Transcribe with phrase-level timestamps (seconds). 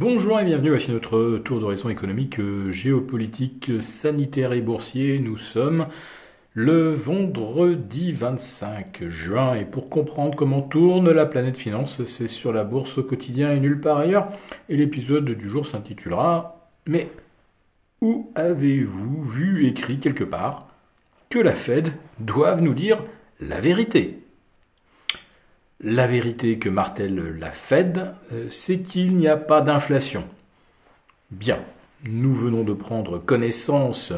[0.00, 5.18] Bonjour et bienvenue, voici notre tour d'horizon économique, géopolitique, sanitaire et boursier.
[5.18, 5.88] Nous sommes
[6.54, 12.62] le vendredi 25 juin et pour comprendre comment tourne la planète finance, c'est sur la
[12.62, 14.28] bourse au quotidien et nulle part ailleurs.
[14.68, 17.10] Et l'épisode du jour s'intitulera Mais
[18.00, 20.68] où avez-vous vu écrit quelque part
[21.28, 21.90] que la Fed
[22.20, 23.02] doive nous dire
[23.40, 24.20] la vérité?
[25.80, 30.24] La vérité que martèle la Fed, euh, c'est qu'il n'y a pas d'inflation.
[31.30, 31.60] Bien,
[32.04, 34.12] nous venons de prendre connaissance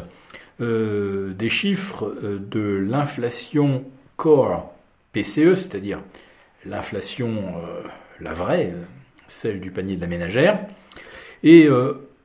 [0.59, 3.83] euh, des chiffres euh, de l'inflation
[4.17, 4.73] core
[5.13, 5.99] PCE, c'est-à-dire
[6.65, 7.55] l'inflation,
[8.19, 8.75] la vraie,
[9.27, 10.59] celle du panier de la ménagère,
[11.41, 11.67] et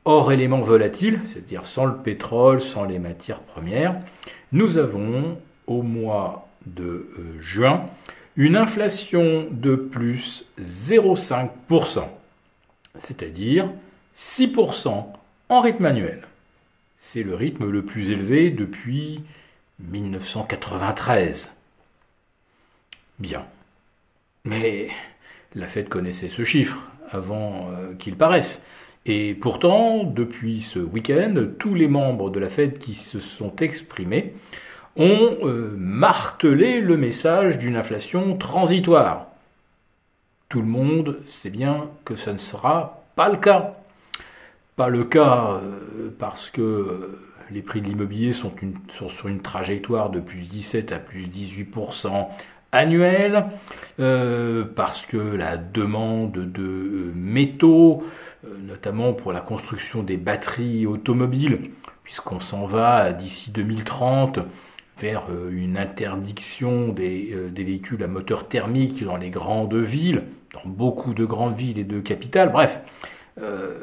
[0.04, 3.96] hors éléments volatiles, c'est-à-dire sans le pétrole, sans les matières premières,
[4.52, 7.08] nous avons au mois de
[7.40, 7.86] juin
[8.36, 12.04] une inflation de plus 0,5%,
[12.98, 13.70] c'est-à-dire
[14.16, 15.06] 6%
[15.48, 16.22] en rythme annuel.
[16.98, 19.22] C'est le rythme le plus élevé depuis
[19.80, 21.54] 1993.
[23.18, 23.46] Bien.
[24.44, 24.88] Mais
[25.54, 26.78] la Fed connaissait ce chiffre
[27.10, 28.62] avant euh, qu'il paraisse.
[29.06, 34.34] Et pourtant, depuis ce week-end, tous les membres de la Fed qui se sont exprimés
[34.96, 39.26] ont euh, martelé le message d'une inflation transitoire.
[40.48, 43.74] Tout le monde sait bien que ce ne sera pas le cas.
[44.76, 48.52] Pas le cas euh, parce que euh, les prix de l'immobilier sont,
[48.88, 52.26] sur une trajectoire de plus 17 à plus 18%
[52.72, 53.46] annuel,
[53.96, 58.04] parce que la demande de métaux,
[58.66, 61.70] notamment pour la construction des batteries automobiles,
[62.02, 64.40] puisqu'on s'en va d'ici 2030
[64.98, 70.22] vers euh, une interdiction euh, des, véhicules à moteur thermique dans les grandes villes,
[70.54, 72.50] dans beaucoup de grandes villes et de capitales.
[72.50, 72.80] Bref,
[73.40, 73.74] euh,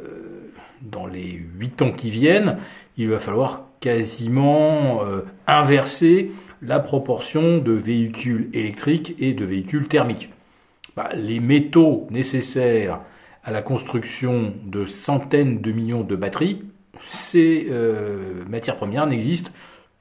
[0.82, 2.58] dans les huit ans qui viennent,
[2.98, 5.02] il va falloir quasiment
[5.48, 10.30] inverser la proportion de véhicules électriques et de véhicules thermiques.
[10.96, 13.00] Bah, les métaux nécessaires
[13.44, 16.64] à la construction de centaines de millions de batteries,
[17.10, 17.68] ces
[18.48, 19.52] matières premières n'existent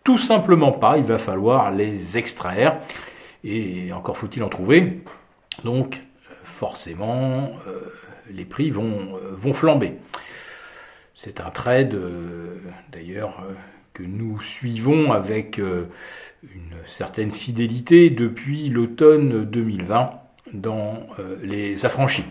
[0.04, 2.78] tout simplement pas, il va falloir les extraire,
[3.44, 5.02] et encore faut-il en trouver.
[5.64, 6.00] Donc
[6.44, 7.80] forcément, euh,
[8.30, 9.94] les prix vont, euh, vont flamber.
[11.14, 12.56] C'est un trade, euh,
[12.92, 13.44] d'ailleurs,
[13.94, 20.12] que nous suivons avec une certaine fidélité depuis l'automne 2020
[20.52, 21.06] dans
[21.42, 22.24] les affranchis.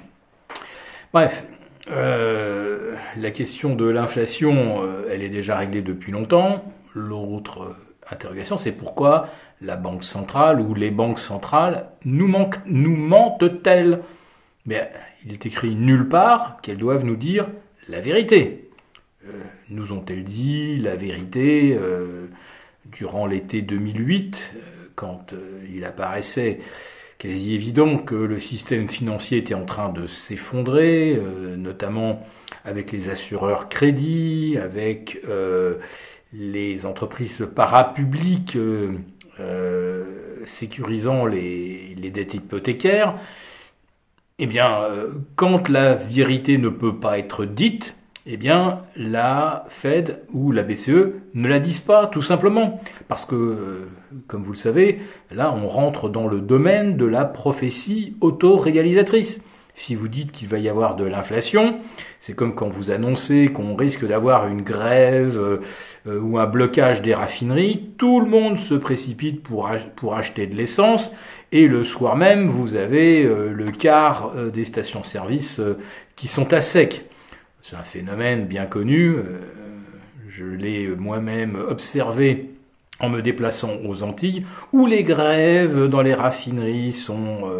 [1.14, 1.46] Bref,
[1.88, 6.66] la question de l'inflation, elle est déjà réglée depuis longtemps.
[6.94, 7.75] L'autre
[8.09, 9.29] interrogation, c'est pourquoi
[9.62, 14.02] la Banque centrale ou les banques centrales nous, mentent-elles?
[14.66, 14.91] Mais
[15.25, 17.47] il est écrit nulle part qu'elles doivent nous dire
[17.88, 18.69] la vérité.
[19.28, 19.31] Euh,
[19.69, 22.28] nous ont-elles dit la vérité euh,
[22.85, 24.59] durant l'été 2008, euh,
[24.96, 25.34] quand
[25.72, 26.59] il apparaissait
[27.18, 31.22] quasi évident que le système financier était en train de s'effondrer,
[31.56, 32.25] notamment
[32.66, 35.22] avec les assureurs crédits, avec
[36.34, 38.97] les entreprises parapubliques euh,
[39.40, 40.06] euh,
[40.46, 43.16] sécurisant les, dettes hypothécaires,
[44.40, 50.24] eh bien, euh, quand la vérité ne peut pas être dite, eh bien, la Fed
[50.31, 52.81] ou la BCE ne la disent pas, tout simplement.
[53.08, 53.88] Parce que,
[54.28, 55.00] comme vous le savez,
[55.31, 59.42] là, on rentre dans le domaine de la prophétie autoréalisatrice.
[59.76, 61.80] Si vous dites qu'il va y avoir de l'inflation,
[62.20, 67.14] c'est comme quand vous annoncez qu'on risque d'avoir une grève euh, ou un blocage des
[67.14, 71.14] raffineries, tout le monde se précipite pour, pour acheter de l'essence
[71.52, 75.62] et le soir même, vous avez euh, le quart euh, des stations-service
[76.16, 77.06] qui sont à sec.
[77.62, 79.16] C'est un phénomène bien connu.
[80.30, 82.50] Je l'ai moi-même observé
[83.00, 87.52] en me déplaçant aux Antilles, où les grèves dans les raffineries sont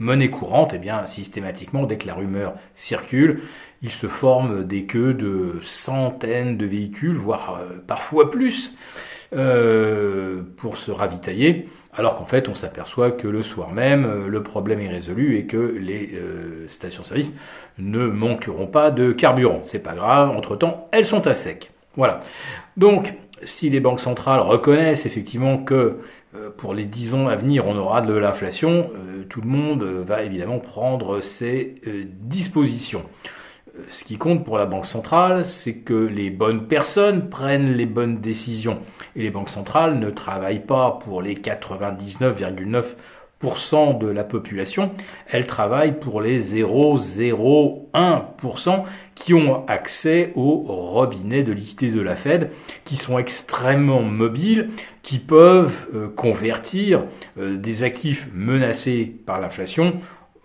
[0.00, 3.42] monnaie courante, eh bien systématiquement, dès que la rumeur circule,
[3.82, 8.74] il se forme des queues de centaines de véhicules, voire euh, parfois plus,
[9.34, 14.42] euh, pour se ravitailler, alors qu'en fait on s'aperçoit que le soir même, euh, le
[14.42, 16.18] problème est résolu et que les
[16.66, 17.32] stations-service
[17.78, 19.60] ne manqueront pas de carburant.
[19.62, 21.70] C'est pas grave, entre-temps, elles sont à sec.
[21.96, 22.22] Voilà.
[22.76, 25.98] Donc, si les banques centrales reconnaissent effectivement que
[26.56, 30.22] pour les 10 ans à venir, on aura de l'inflation, euh, tout le monde va
[30.22, 33.02] évidemment prendre ses euh, dispositions.
[33.88, 38.20] Ce qui compte pour la Banque centrale, c'est que les bonnes personnes prennent les bonnes
[38.20, 38.80] décisions.
[39.16, 42.84] Et les banques centrales ne travaillent pas pour les 99,9
[43.42, 44.92] de la population,
[45.26, 48.84] elle travaille pour les 0,01%
[49.14, 52.50] qui ont accès au robinet de liquidité de la Fed,
[52.84, 54.68] qui sont extrêmement mobiles,
[55.02, 57.04] qui peuvent euh, convertir
[57.38, 59.94] euh, des actifs menacés par l'inflation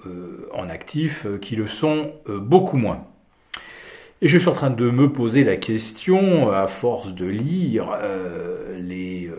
[0.06, 3.04] euh, en actifs qui le sont beaucoup moins.
[4.22, 7.90] Et je suis en train de me poser la question, à force de lire
[8.80, 9.30] les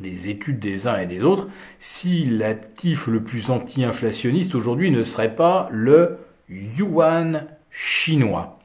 [0.00, 1.48] les études des uns et des autres,
[1.78, 6.18] si l'actif le plus anti-inflationniste aujourd'hui ne serait pas le
[6.48, 8.58] yuan chinois.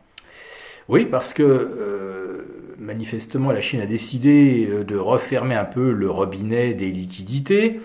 [0.87, 6.09] Oui, parce que euh, manifestement la Chine a décidé euh, de refermer un peu le
[6.09, 7.79] robinet des liquidités.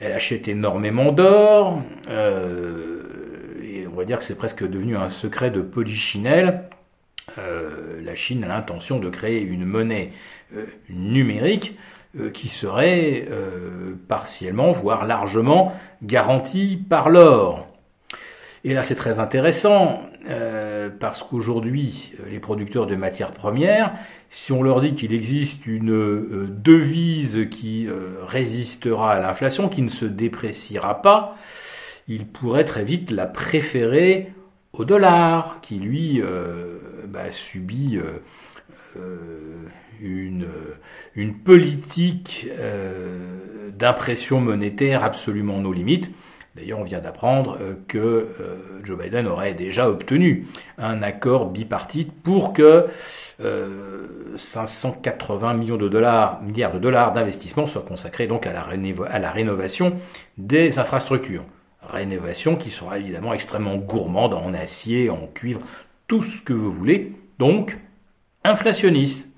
[0.00, 1.80] Elle achète énormément d'or.
[2.08, 3.02] Euh,
[3.62, 6.64] et on va dire que c'est presque devenu un secret de polichinelle.
[7.36, 10.10] la Chine a l'intention de créer une monnaie
[10.90, 11.78] numérique
[12.32, 15.72] qui serait euh, partiellement, voire largement
[16.02, 17.66] garantie par l'or.
[18.64, 23.92] Et là, c'est très intéressant, euh, parce qu'aujourd'hui, les producteurs de matières premières,
[24.28, 27.88] si on leur dit qu'il existe une devise qui
[28.22, 31.36] résistera à l'inflation, qui ne se dépréciera pas,
[32.08, 34.32] ils pourraient très vite la préférer
[34.72, 36.22] au dollar, qui lui
[37.08, 37.98] bah, subit
[40.02, 40.46] une,
[41.14, 46.10] une politique euh, d'impression monétaire absolument nos limites.
[46.54, 50.46] D'ailleurs, on vient d'apprendre euh, que euh, Joe Biden aurait déjà obtenu
[50.76, 52.86] un accord bipartite pour que
[54.36, 59.96] 580 millions de dollars, milliards de dollars d'investissement soient consacrés donc à la rénovation
[60.38, 61.42] des infrastructures.
[61.82, 65.60] Rénovation qui sera évidemment extrêmement gourmande en acier, en cuivre,
[66.06, 67.14] tout ce que vous voulez.
[67.40, 67.76] Donc,
[68.44, 69.31] inflationniste.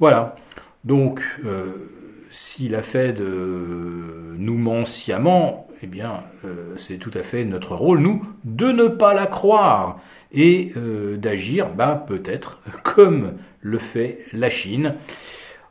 [0.00, 0.36] Voilà.
[0.84, 1.90] Donc, euh,
[2.30, 7.74] si la Fed euh, nous ment sciemment, eh bien, euh, c'est tout à fait notre
[7.74, 10.00] rôle, nous, de ne pas la croire
[10.36, 10.72] et
[11.16, 14.96] d'agir, bah, peut-être comme le fait la Chine,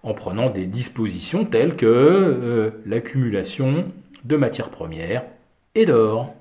[0.03, 3.85] en prenant des dispositions telles que l'accumulation
[4.23, 5.23] de matières premières
[5.75, 6.33] et d'or.